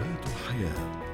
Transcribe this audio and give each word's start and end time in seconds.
مهارات 0.00 0.26
الحياة. 0.26 1.09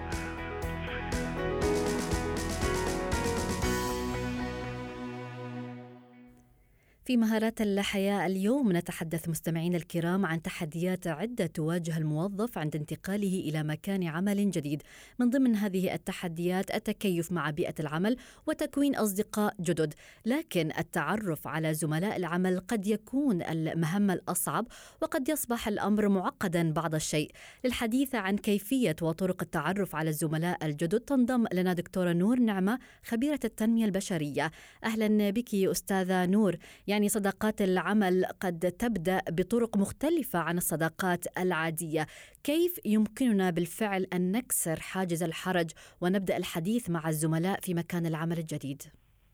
في 7.06 7.16
مهارات 7.16 7.60
الحياة 7.60 8.26
اليوم 8.26 8.72
نتحدث 8.72 9.28
مستمعينا 9.28 9.76
الكرام 9.76 10.26
عن 10.26 10.42
تحديات 10.42 11.06
عدة 11.06 11.46
تواجه 11.46 11.98
الموظف 11.98 12.58
عند 12.58 12.76
انتقاله 12.76 13.40
إلى 13.40 13.62
مكان 13.62 14.04
عمل 14.04 14.50
جديد. 14.50 14.82
من 15.18 15.30
ضمن 15.30 15.56
هذه 15.56 15.94
التحديات 15.94 16.74
التكيف 16.74 17.32
مع 17.32 17.50
بيئة 17.50 17.74
العمل 17.80 18.16
وتكوين 18.46 18.96
أصدقاء 18.96 19.54
جدد. 19.60 19.94
لكن 20.24 20.72
التعرف 20.78 21.46
على 21.46 21.74
زملاء 21.74 22.16
العمل 22.16 22.60
قد 22.60 22.86
يكون 22.86 23.42
المهمة 23.42 24.12
الأصعب 24.12 24.66
وقد 25.02 25.28
يصبح 25.28 25.68
الأمر 25.68 26.08
معقدا 26.08 26.72
بعض 26.72 26.94
الشيء. 26.94 27.30
للحديث 27.64 28.14
عن 28.14 28.36
كيفية 28.36 28.96
وطرق 29.02 29.42
التعرف 29.42 29.96
على 29.96 30.10
الزملاء 30.10 30.66
الجدد 30.66 31.00
تنضم 31.00 31.44
لنا 31.52 31.72
دكتورة 31.72 32.12
نور 32.12 32.38
نعمة 32.38 32.78
خبيرة 33.04 33.40
التنمية 33.44 33.84
البشرية. 33.84 34.50
أهلا 34.84 35.30
بك 35.30 35.54
أستاذة 35.54 36.26
نور. 36.26 36.56
يعني 36.86 36.95
يعني 36.96 37.08
صداقات 37.08 37.62
العمل 37.62 38.24
قد 38.40 38.58
تبدأ 38.58 39.20
بطرق 39.30 39.76
مختلفة 39.76 40.38
عن 40.38 40.56
الصداقات 40.56 41.38
العادية، 41.38 42.06
كيف 42.44 42.80
يمكننا 42.84 43.50
بالفعل 43.50 44.06
أن 44.12 44.32
نكسر 44.32 44.80
حاجز 44.80 45.22
الحرج 45.22 45.70
ونبدأ 46.00 46.36
الحديث 46.36 46.90
مع 46.90 47.08
الزملاء 47.08 47.60
في 47.60 47.74
مكان 47.74 48.06
العمل 48.06 48.38
الجديد؟ 48.38 48.82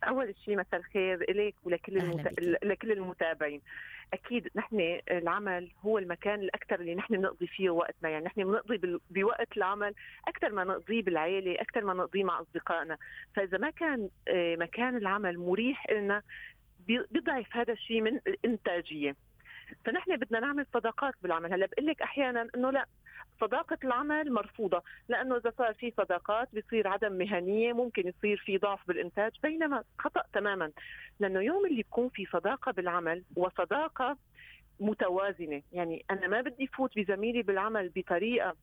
أول 0.08 0.34
شيء 0.44 0.56
مساء 0.56 0.80
الخير 0.80 1.24
إليك 1.28 1.54
ولكل 1.64 1.98
المت... 1.98 2.40
لكل 2.64 2.92
المتابعين. 2.92 3.60
أكيد 4.12 4.48
نحن 4.54 5.00
العمل 5.10 5.70
هو 5.80 5.98
المكان 5.98 6.40
الأكثر 6.40 6.80
اللي 6.80 6.94
نحن 6.94 7.16
بنقضي 7.16 7.46
فيه 7.46 7.70
وقتنا. 7.70 8.10
يعني 8.10 8.24
نحن 8.24 8.44
بنقضي 8.44 8.76
بال... 8.76 9.00
بوقت 9.10 9.56
العمل 9.56 9.94
أكثر 10.28 10.52
ما 10.52 10.64
نقضيه 10.64 11.02
بالعيلة 11.02 11.60
أكثر 11.60 11.84
ما 11.84 11.94
نقضيه 11.94 12.24
مع 12.24 12.40
أصدقائنا. 12.40 12.98
فإذا 13.34 13.58
ما 13.58 13.70
كان 13.70 14.08
آه، 14.28 14.56
مكان 14.56 14.96
العمل 14.96 15.38
مريح 15.38 15.90
لنا 15.90 16.22
بيضعف 16.86 17.56
هذا 17.56 17.72
الشيء 17.72 18.00
من 18.00 18.20
الإنتاجية. 18.26 19.16
فنحن 19.84 20.16
بدنا 20.16 20.40
نعمل 20.40 20.66
صداقات 20.74 21.14
بالعمل. 21.22 21.52
هلأ 21.52 21.66
بقول 21.66 21.86
لك 21.86 22.02
أحيانا 22.02 22.48
إنه 22.54 22.70
لا 22.70 22.86
صداقة 23.40 23.78
العمل 23.84 24.32
مرفوضة 24.32 24.82
لأنه 25.08 25.36
إذا 25.36 25.52
صار 25.58 25.74
في 25.74 25.92
صداقات 25.96 26.48
بصير 26.54 26.88
عدم 26.88 27.12
مهنية 27.12 27.72
ممكن 27.72 28.08
يصير 28.08 28.42
في 28.46 28.58
ضعف 28.58 28.86
بالإنتاج 28.88 29.32
بينما 29.42 29.84
خطأ 29.98 30.22
تماما. 30.32 30.70
لأنه 31.20 31.40
يوم 31.40 31.66
اللي 31.66 31.80
يكون 31.80 32.08
في 32.08 32.26
صداقة 32.26 32.72
بالعمل 32.72 33.22
وصداقة 33.36 34.16
متوازنة 34.80 35.62
يعني 35.72 36.04
أنا 36.10 36.28
ما 36.28 36.40
بدي 36.40 36.66
فوت 36.66 36.98
بزميلي 36.98 37.42
بالعمل 37.42 37.88
بطريقة 37.88 38.56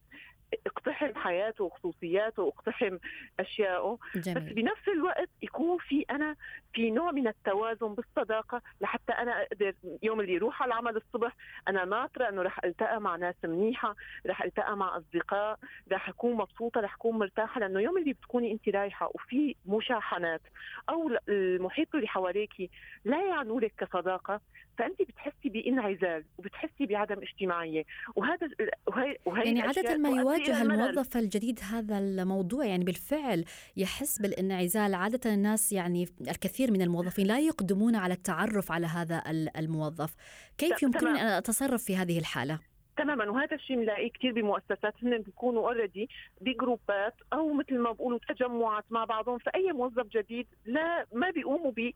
اقتحم 0.66 1.16
حياته 1.16 1.64
وخصوصياته 1.64 2.44
واقتحم 2.44 2.98
اشيائه 3.40 3.98
جميل. 4.16 4.40
بس 4.40 4.54
بنفس 4.54 4.88
الوقت 4.88 5.30
يكون 5.42 5.78
في 5.78 6.06
أنا 6.10 6.36
في 6.74 6.92
نوع 6.92 7.12
من 7.12 7.28
التوازن 7.28 7.96
بالصداقة 7.96 8.62
لحتى 8.82 9.12
أنا 9.14 9.42
أقدر 9.44 9.74
يوم 10.04 10.20
اللي 10.22 10.34
يروح 10.34 10.62
على 10.64 10.74
العمل 10.74 10.96
الصبح 10.96 11.36
أنا 11.68 11.86
ناطرة 11.86 12.30
إنه 12.30 12.42
رح 12.42 12.60
ألتقى 12.64 13.02
مع 13.02 13.16
ناس 13.16 13.36
منيحة 13.44 13.96
رح 14.28 14.42
ألتقى 14.42 14.78
مع 14.78 14.98
أصدقاء 14.98 15.60
رح 15.92 16.10
أكون 16.10 16.34
مبسوطة 16.34 16.82
رح 16.82 16.94
أكون 16.96 17.20
مرتاحة 17.20 17.60
لأنه 17.60 17.80
يوم 17.80 17.98
اللي 17.98 18.14
بتكوني 18.14 18.52
أنت 18.52 18.70
رايحة 18.70 19.12
وفي 19.14 19.56
مشاحنات 19.66 20.42
أو 20.90 21.12
المحيط 21.30 21.96
اللي 21.96 22.08
حواليك 22.08 22.72
لا 23.06 23.26
يعنوا 23.26 23.62
لك 23.62 23.74
كصداقة 23.78 24.42
فأنت 24.78 25.02
بتحسي 25.02 25.50
بانعزال 25.50 26.24
وبتحسي 26.38 26.86
بعدم 26.86 27.18
اجتماعية 27.22 27.84
وهذا 28.16 28.50
وهي, 28.88 29.18
وهي 29.26 29.46
يعني 29.46 29.62
عادة 29.62 29.98
ما 29.98 30.10
يواجه 30.10 30.39
الموظف 30.48 31.18
الجديد 31.18 31.60
هذا 31.64 31.98
الموضوع 31.98 32.66
يعني 32.66 32.84
بالفعل 32.84 33.46
يحس 33.78 34.20
بالانعزال. 34.20 34.94
عادة 34.94 35.34
الناس 35.34 35.72
يعني 35.72 36.10
الكثير 36.22 36.72
من 36.72 36.82
الموظفين 36.82 37.28
لا 37.28 37.40
يقدمون 37.40 37.96
على 37.96 38.14
التعرف 38.14 38.72
على 38.72 38.88
هذا 38.88 39.24
الموظف. 39.58 40.16
كيف 40.58 40.84
يمكنني 40.84 41.22
أن 41.22 41.28
أتصرف 41.28 41.84
في 41.84 41.98
هذه 41.98 42.20
الحالة؟ 42.20 42.69
تماما. 43.04 43.30
وهذا 43.30 43.56
الشيء 43.56 43.76
بنلاقيه 43.76 44.12
كثير 44.12 44.32
بمؤسسات 44.32 44.94
هن 45.04 45.18
بيكونوا 45.18 45.62
اوريدي 45.62 46.10
بجروبات 46.42 47.16
أو 47.34 47.54
مثل 47.54 47.78
ما 47.78 47.92
بقولوا 47.92 48.20
تجمعات 48.30 48.86
مع 48.90 49.06
بعضهم. 49.06 49.38
فأي 49.38 49.72
موظف 49.72 50.08
جديد 50.08 50.48
لا 50.66 51.06
ما 51.14 51.30
بيقوموا 51.30 51.72
ب 51.72 51.92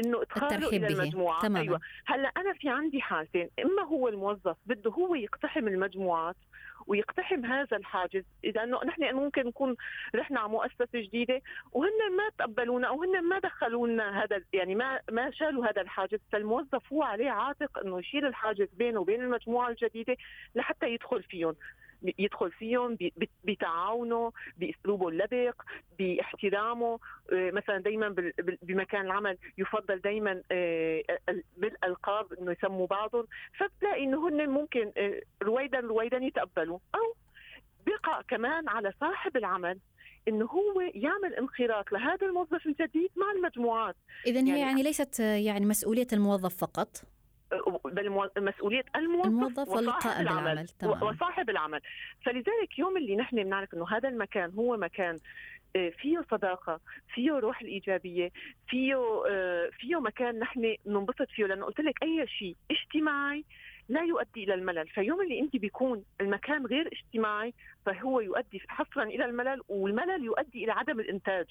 إنه 0.00 0.22
إدخاله 0.22 0.68
إلى 0.68 0.86
المجموعة. 0.86 1.40
تماما. 1.40 1.60
أيوه. 1.60 1.80
هلأ 2.06 2.28
أنا 2.36 2.52
في 2.52 2.68
عندي 2.68 3.00
حالتين. 3.02 3.48
إما 3.64 3.82
هو 3.82 4.08
الموظف 4.08 4.56
بده 4.66 4.90
هو 4.90 5.14
يقتحم 5.14 5.68
المجموعات 5.68 6.36
ويقتحم 6.86 7.44
هذا 7.44 7.76
الحاجز 7.76 8.24
إذا 8.44 8.62
إنه 8.62 8.84
نحن 8.84 9.14
ممكن 9.14 9.46
نكون 9.46 9.76
رحنا 10.14 10.40
على 10.40 10.48
مؤسسة 10.48 10.88
جديدة 10.94 11.40
وهن 11.72 12.16
ما 12.16 12.28
تقبلونا 12.38 12.88
أو 12.88 13.02
هن 13.02 13.22
ما 13.24 13.38
دخلوا 13.38 13.88
لنا 13.88 14.22
هذا 14.22 14.42
يعني 14.52 14.74
ما 14.74 15.00
ما 15.10 15.30
شالوا 15.30 15.66
هذا 15.66 15.82
الحاجز. 15.82 16.18
فالموظف 16.32 16.92
هو 16.92 17.02
عليه 17.02 17.30
عاتق 17.30 17.78
إنه 17.78 17.98
يشيل 17.98 18.26
الحاجز 18.26 18.68
بينه 18.74 19.00
وبين 19.00 19.20
المجموعة 19.20 19.68
الجديدة. 19.68 20.16
لحتى 20.54 20.86
يدخل 20.94 21.22
فيهم. 21.22 21.54
يدخل 22.18 22.50
فيهم 22.50 22.98
بتعاونه 23.44 24.32
بأسلوبه 24.56 25.08
اللبق 25.08 25.62
باحترامه. 25.98 26.98
آه، 27.32 27.50
مثلا 27.50 27.78
دائما 27.78 28.14
بمكان 28.62 29.06
العمل 29.06 29.38
يفضل 29.58 29.98
دائما 30.00 30.42
آه، 30.52 31.02
بالألقاب 31.56 32.32
إنه 32.32 32.52
يسموا 32.52 32.86
بعضهم. 32.86 33.26
فبتلاقي 33.58 34.04
إنه 34.04 34.28
هن 34.28 34.48
ممكن 34.48 34.92
آه، 34.96 35.20
رويدا 35.42 35.80
رويدا 35.80 36.16
يتقبلوا. 36.16 36.78
أو 36.94 37.14
بقى 37.86 38.24
كمان 38.28 38.68
على 38.68 38.92
صاحب 39.00 39.36
العمل 39.36 39.78
إنه 40.28 40.44
هو 40.46 40.80
يعمل 40.80 41.34
انخراط 41.34 41.92
لهذا 41.92 42.26
الموظف 42.26 42.66
الجديد 42.66 43.10
مع 43.16 43.30
المجموعات. 43.36 43.96
اذا 44.26 44.40
هي 44.40 44.48
يعني, 44.48 44.60
يعني 44.60 44.82
ليست 44.82 45.20
يعني 45.20 45.66
مسؤولية 45.66 46.06
الموظف 46.12 46.56
فقط؟ 46.56 46.88
بل 47.84 48.30
مسؤولية 48.38 48.84
الموظف, 48.96 49.26
الموظف 49.26 49.68
والقائم 49.68 50.18
بالعمل 50.18 50.68
تمام. 50.68 51.02
وصاحب 51.02 51.50
العمل. 51.50 51.80
فلذلك 52.24 52.78
يوم 52.78 52.96
اللي 52.96 53.16
نحن 53.16 53.42
بنعرف 53.42 53.74
إنه 53.74 53.88
هذا 53.88 54.08
المكان 54.08 54.50
هو 54.50 54.76
مكان 54.76 55.18
آه، 55.76 55.88
فيه 55.88 56.24
صداقة 56.30 56.80
فيه 57.14 57.32
روح 57.32 57.60
الإيجابية 57.60 58.30
فيه 58.68 59.22
آه، 59.28 59.70
فيه 59.78 60.00
مكان 60.00 60.38
نحن 60.38 60.76
ننبسط 60.86 61.30
فيه. 61.30 61.46
لأنه 61.46 61.66
قلت 61.66 61.80
لك 61.80 62.02
أي 62.02 62.26
شيء 62.26 62.56
اجتماعي 62.70 63.44
لا 63.88 64.02
يؤدي 64.02 64.44
إلى 64.44 64.54
الملل. 64.54 64.88
فيوم 64.88 65.20
اللي 65.20 65.40
أنت 65.40 65.56
بيكون 65.56 66.04
المكان 66.20 66.66
غير 66.66 66.90
اجتماعي 66.92 67.54
فهو 67.86 68.20
يؤدي 68.20 68.62
حصرا 68.68 69.04
إلى 69.04 69.24
الملل 69.24 69.60
والملل 69.68 70.24
يؤدي 70.24 70.64
إلى 70.64 70.72
عدم 70.72 71.00
الإنتاج 71.00 71.46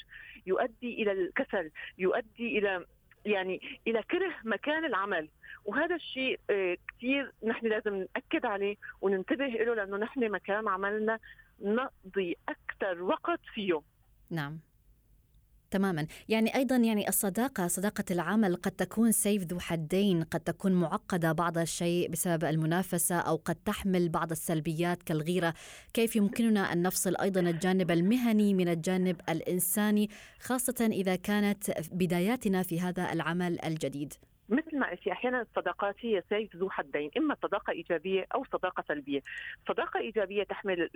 يؤدي 0.45 1.01
إلى 1.01 1.11
الكسل 1.11 1.71
يؤدي 1.97 2.57
إلى 2.57 2.85
يعني 3.25 3.61
إلى 3.87 4.03
كره 4.03 4.33
مكان 4.43 4.85
العمل. 4.85 5.29
وهذا 5.65 5.95
الشيء 5.95 6.39
آه، 6.49 6.77
كثير 6.87 7.31
نحن 7.43 7.67
لازم 7.67 7.95
نأكد 7.95 8.45
عليه 8.45 8.75
وننتبه 9.01 9.45
له 9.45 9.75
لأنه 9.75 9.97
نحن 9.97 10.31
مكان 10.31 10.67
عملنا 10.67 11.19
نقضي 11.61 12.37
أكثر 12.49 13.03
وقت 13.03 13.39
فيه. 13.53 13.81
نعم. 14.29 14.59
تماما. 15.71 16.07
يعني 16.29 16.55
أيضا 16.55 16.75
يعني 16.75 17.09
الصداقة 17.09 17.67
صداقة 17.67 18.03
العمل 18.11 18.55
قد 18.55 18.71
تكون 18.71 19.11
سيف 19.11 19.43
ذو 19.43 19.59
حدين 19.59 20.23
قد 20.23 20.39
تكون 20.39 20.71
معقدة 20.71 21.31
بعض 21.31 21.57
الشيء 21.57 22.09
بسبب 22.09 22.43
المنافسة 22.43 23.15
أو 23.15 23.35
قد 23.35 23.55
تحمل 23.55 24.09
بعض 24.09 24.31
السلبيات 24.31 25.03
كالغيرة. 25.03 25.53
كيف 25.93 26.15
يمكننا 26.15 26.73
أن 26.73 26.81
نفصل 26.81 27.15
أيضا 27.15 27.41
الجانب 27.41 27.91
المهني 27.91 28.53
من 28.53 28.67
الجانب 28.67 29.21
الإنساني 29.29 30.09
خاصة 30.39 30.89
إذا 30.91 31.15
كانت 31.15 31.71
بداياتنا 31.91 32.63
في 32.63 32.81
هذا 32.81 33.13
العمل 33.13 33.65
الجديد؟ 33.65 34.13
مثل 34.49 34.77
ما 34.79 34.89
قلتي 34.89 35.11
أحيانا 35.11 35.41
الصداقات 35.41 35.95
هي 35.99 36.23
سيف 36.29 36.55
ذو 36.55 36.69
حدين 36.69 37.11
إما 37.17 37.35
صداقة 37.43 37.71
إيجابية 37.71 38.25
أو 38.35 38.45
صداقة 38.45 38.83
سلبية. 38.87 39.21
صداقة 39.69 39.99
إيجابية 39.99 40.43
تحمل 40.43 40.89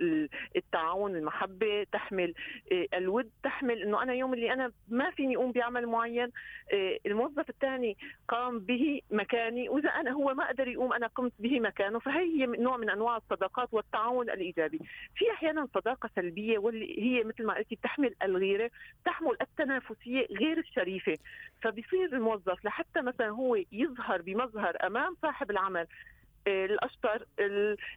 التعاون 0.56 1.16
المحبة 1.16 1.86
تحمل 1.92 2.34
آه، 2.72 2.86
الود 2.94 3.30
تحمل 3.42 3.82
إنه 3.82 4.02
أنا 4.02 4.12
يوم 4.12 4.34
اللي 4.34 4.52
أنا 4.52 4.72
ما 4.88 5.10
فيني 5.10 5.36
أقوم 5.36 5.52
بعمل 5.52 5.86
معين 5.86 6.30
آه، 6.72 6.98
الموظف 7.06 7.50
الثاني 7.50 7.96
قام 8.28 8.58
به 8.58 9.00
مكاني 9.10 9.68
وإذا 9.68 9.88
أنا 9.88 10.10
هو 10.10 10.34
ما 10.34 10.48
قدر 10.48 10.68
يقوم 10.68 10.92
أنا 10.92 11.06
قمت 11.06 11.32
به 11.38 11.60
مكانه. 11.60 11.98
فهي 11.98 12.42
هي 12.42 12.46
نوع 12.46 12.76
من 12.76 12.90
أنواع 12.90 13.16
الصداقات 13.16 13.68
والتعاون 13.72 14.30
الإيجابي. 14.30 14.78
في 15.14 15.30
أحيانا 15.30 15.68
صداقة 15.74 16.10
سلبية 16.16 16.58
واللي 16.58 17.02
هي 17.02 17.24
مثل 17.24 17.46
ما 17.46 17.54
قلتي 17.54 17.78
تحمل 17.82 18.14
الغيرة 18.22 18.70
تحمل 19.04 19.36
التنافسية 19.40 20.26
غير 20.30 20.58
الشريفة. 20.58 21.18
فبصير 21.62 22.04
الموظف 22.12 22.64
لحتى 22.64 23.02
مثلا 23.02 23.28
هو 23.28 23.45
يظهر 23.72 24.22
بمظهر 24.22 24.76
أمام 24.86 25.16
صاحب 25.22 25.50
العمل 25.50 25.86
الأشطر 26.46 27.26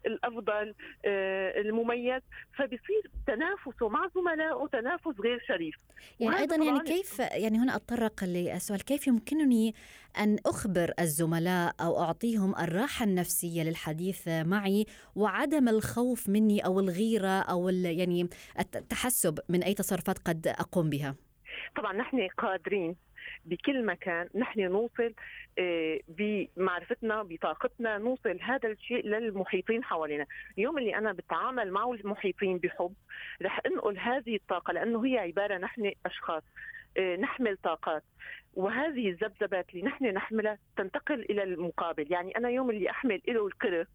الأفضل 0.05 0.73
المميز. 1.05 2.21
فبصير 2.57 3.11
تنافسه 3.27 3.89
مع 3.89 4.07
زملائه 4.15 4.67
تنافس 4.71 5.19
غير 5.19 5.43
شريف. 5.47 5.75
يعني 6.19 6.37
أيضا 6.37 6.55
يعني 6.55 6.79
كيف 6.79 7.19
يعني 7.19 7.57
هنا 7.57 7.75
أتطرق 7.75 8.23
للسؤال 8.23 8.85
كيف 8.85 9.07
يمكنني 9.07 9.75
أن 10.19 10.37
أخبر 10.45 10.93
الزملاء 10.99 11.75
أو 11.81 11.99
أعطيهم 12.03 12.55
الراحة 12.55 13.05
النفسية 13.05 13.63
للحديث 13.63 14.27
معي 14.27 14.85
وعدم 15.15 15.69
الخوف 15.69 16.29
مني 16.29 16.65
أو 16.65 16.79
الغيرة 16.79 17.39
أو 17.41 17.69
يعني 17.69 18.29
التحسب 18.59 19.39
من 19.49 19.63
أي 19.63 19.73
تصرفات 19.73 20.17
قد 20.17 20.47
أقوم 20.47 20.89
بها؟ 20.89 21.15
طبعا 21.75 21.93
نحن 21.93 22.27
قادرين 22.27 22.95
بكل 23.45 23.85
مكان 23.85 24.29
نحن 24.35 24.59
نوصل 24.59 25.13
آه، 25.59 25.99
بمعرفتنا 26.07 27.23
بطاقتنا 27.23 27.97
نوصل 27.97 28.39
هذا 28.41 28.69
الشيء 28.69 29.05
للمحيطين 29.05 29.83
حوالينا. 29.83 30.25
اليوم 30.57 30.77
اللي 30.77 30.95
أنا 30.95 31.11
بتعامل 31.11 31.71
مع 31.71 31.83
المحيطين 31.91 32.57
بحب 32.57 32.93
رح 33.41 33.59
أنقل 33.65 33.97
هذه 33.99 34.35
الطاقة 34.35 34.73
لأنه 34.73 35.05
هي 35.05 35.17
عبارة 35.17 35.57
نحن 35.57 35.91
أشخاص 36.05 36.43
آه، 36.97 37.15
نحمل 37.15 37.57
طاقات. 37.57 38.03
وهذه 38.53 39.09
الذبذبات 39.09 39.69
اللي 39.69 39.85
نحن 39.85 40.05
نحملها 40.05 40.57
تنتقل 40.77 41.21
إلى 41.29 41.43
المقابل. 41.43 42.11
يعني 42.11 42.37
أنا 42.37 42.49
يوم 42.49 42.69
اللي 42.69 42.89
أحمل 42.89 43.21
له 43.27 43.47
الكره 43.47 43.87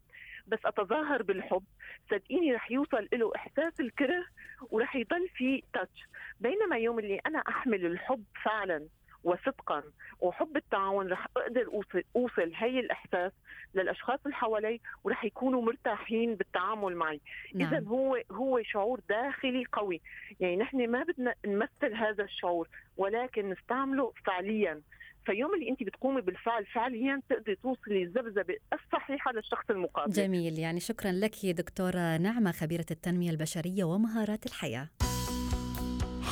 بس 0.47 0.59
أتظاهر 0.65 1.23
بالحب. 1.23 1.63
صدقيني 2.11 2.53
رح 2.53 2.71
يوصل 2.71 3.07
له 3.13 3.31
إحساس 3.35 3.79
الكره 3.79 4.25
ورح 4.71 4.95
يضل 4.95 5.29
في 5.29 5.63
تاتش 5.73 6.03
بينما 6.39 6.77
يوم 6.77 6.99
اللي 6.99 7.19
أنا 7.25 7.39
أحمل 7.39 7.85
الحب 7.85 8.23
فعلا 8.43 8.87
وصدقا 9.25 9.83
وحب 10.19 10.57
التعاون 10.57 11.07
رح 11.07 11.27
أقدر 11.37 11.67
اوصل 11.67 12.03
أوصل 12.15 12.51
هي 12.55 12.79
الإحساس 12.79 13.31
للأشخاص 13.75 14.19
اللي 14.25 14.35
حوالي 14.35 14.79
ورح 15.03 15.25
يكونوا 15.25 15.61
مرتاحين 15.61 16.35
بالتعامل 16.35 16.95
معي. 16.95 17.21
نعم. 17.55 17.73
اذا 17.73 17.87
هو 17.87 18.17
هو 18.31 18.61
شعور 18.63 18.99
داخلي 19.09 19.65
قوي. 19.71 20.01
يعني 20.39 20.55
نحن 20.55 20.89
ما 20.89 21.03
بدنا 21.03 21.35
نمثل 21.45 21.93
هذا 21.95 22.23
الشعور 22.23 22.69
ولكن 22.97 23.49
نستعمله 23.49 24.13
فعليا. 24.25 24.81
فيوم 25.25 25.53
اللي 25.53 25.69
أنت 25.69 25.83
بتقومي 25.83 26.21
بالفعل 26.21 26.65
فعليا 26.65 27.21
تقدري 27.29 27.55
توصلي 27.55 28.03
الذبذبه 28.03 28.57
الصحيحة 28.73 29.31
للشخص 29.31 29.69
المقابل. 29.69 30.11
جميل. 30.11 30.59
يعني 30.59 30.79
شكرا 30.79 31.11
لك 31.11 31.45
دكتورة 31.45 32.17
نعمة 32.17 32.51
خبيرة 32.51 32.85
التنمية 32.91 33.29
البشرية 33.29 33.83
ومهارات 33.83 34.45
الحياة. 34.45 34.89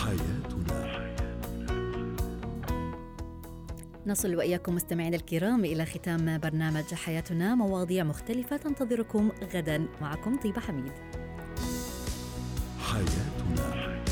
حياتنا 0.04 0.53
نصل 4.08 4.36
وإياكم 4.36 4.76
مستمعينا 4.76 5.16
الكرام 5.16 5.66
إلى 5.66 5.86
ختام 5.86 6.38
برنامج 6.38 6.94
حياتنا 6.94 7.56
مواضيع 7.56 8.04
مختلفة 8.04 8.58
تنتظركم 8.58 9.32
غدا. 9.56 9.88
معكم 10.02 10.38
طيبة 10.38 10.62
حميد. 10.62 10.92
حياتنا. 12.80 14.03